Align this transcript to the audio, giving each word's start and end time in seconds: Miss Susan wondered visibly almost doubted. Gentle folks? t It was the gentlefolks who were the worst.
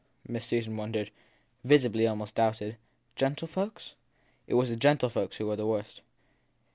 Miss 0.27 0.45
Susan 0.45 0.77
wondered 0.77 1.11
visibly 1.63 2.07
almost 2.07 2.33
doubted. 2.33 2.77
Gentle 3.15 3.47
folks? 3.47 3.89
t 3.89 3.95
It 4.47 4.53
was 4.55 4.69
the 4.69 4.75
gentlefolks 4.75 5.35
who 5.35 5.45
were 5.45 5.55
the 5.55 5.67
worst. 5.67 6.01